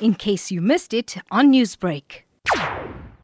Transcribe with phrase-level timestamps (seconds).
[0.00, 2.22] in case you missed it on Newsbreak.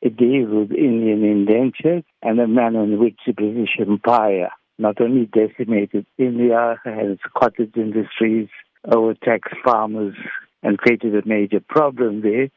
[0.00, 5.26] It deals with Indian indentures and the manner in which the British Empire not only
[5.26, 8.48] decimated India and its cottage industries,
[8.90, 10.14] overtaxed farmers,
[10.62, 12.48] and created a major problem there.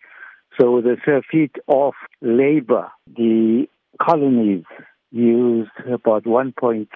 [0.60, 3.68] So, with a surfeit of labor, the
[4.02, 4.64] colonies
[5.12, 6.88] used about 1.3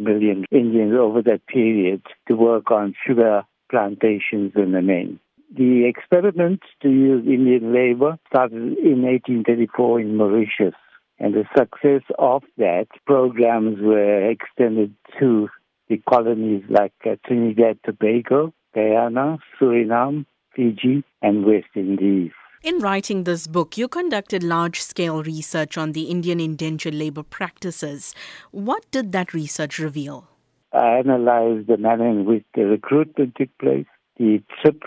[0.00, 5.18] million Indians over that period to work on sugar plantations in the main.
[5.56, 10.74] The experiment to use Indian labor started in 1834 in Mauritius.
[11.18, 15.48] And the success of that, programs were extended to
[15.88, 22.32] the colonies like uh, Trinidad, Tobago, Guyana, Suriname, Fiji, and West Indies.
[22.62, 28.14] In writing this book, you conducted large scale research on the Indian indentured labor practices.
[28.52, 30.28] What did that research reveal?
[30.72, 34.82] I analyzed the manner in which the recruitment took place, the trip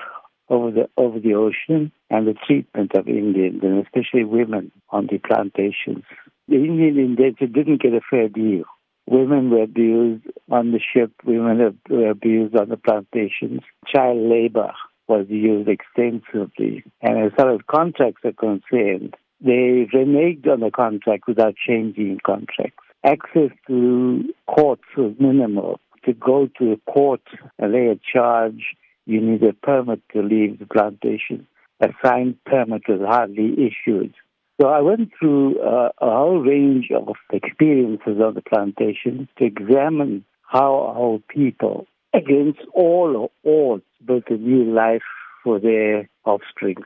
[0.49, 5.17] over the over the ocean, and the treatment of Indians, and especially women on the
[5.17, 6.03] plantations.
[6.47, 8.63] The Indian indentured didn't get a fair deal.
[9.09, 13.61] Women were abused on the ship, women were abused on the plantations.
[13.85, 14.71] Child labor
[15.07, 16.83] was used extensively.
[17.01, 22.83] And as far as contracts are concerned, they reneged on the contract without changing contracts.
[23.05, 25.79] Access to courts was minimal.
[26.05, 27.21] To go to a court
[27.59, 28.75] lay a charge,
[29.07, 31.47] you need a permit to leave the plantation.
[31.79, 34.13] A signed permit was hardly issued.
[34.59, 40.25] So I went through uh, a whole range of experiences on the plantation to examine
[40.41, 45.03] how our people, against all odds, built a new life
[45.43, 46.77] for their offspring.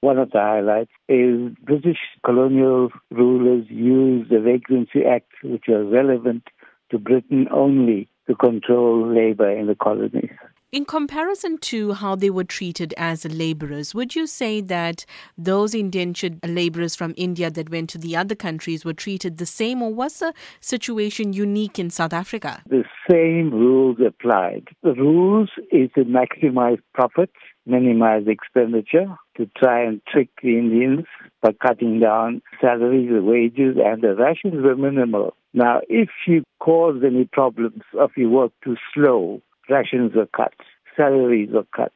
[0.00, 6.44] One of the highlights is British colonial rulers used the Vagrancy Act, which was relevant
[6.90, 10.30] to Britain only, to control labor in the colonies.
[10.72, 15.04] In comparison to how they were treated as laborers, would you say that
[15.36, 19.82] those indentured laborers from India that went to the other countries were treated the same,
[19.82, 22.62] or was the situation unique in South Africa?
[22.68, 24.68] The same rules applied.
[24.84, 27.34] The rules is to maximize profits,
[27.66, 31.04] minimize expenditure, to try and trick the Indians
[31.42, 35.34] by cutting down salaries, wages, and the rations were minimal.
[35.52, 40.52] Now, if you cause any problems of you work too slow, rations were cut,
[40.96, 41.92] salaries were cut.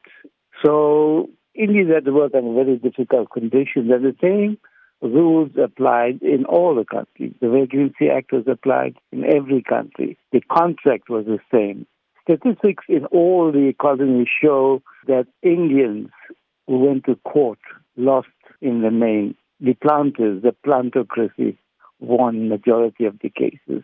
[0.63, 3.91] So Indians had to work under very difficult conditions.
[3.91, 4.57] And the same
[5.01, 7.33] rules applied in all the countries.
[7.41, 10.17] The Vagrancy Act was applied in every country.
[10.31, 11.85] The contract was the same.
[12.21, 16.09] Statistics in all the colonies show that Indians
[16.67, 17.59] who went to court
[17.95, 18.27] lost
[18.61, 19.35] in the main.
[19.59, 21.57] The planters, the plantocracy,
[21.99, 23.83] won majority of the cases.